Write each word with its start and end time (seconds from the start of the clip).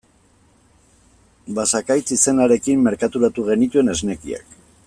Basakaitz 1.59 2.07
izenarekin 2.17 2.83
merkaturatu 2.89 3.49
genituen 3.51 3.97
esnekiak. 3.99 4.61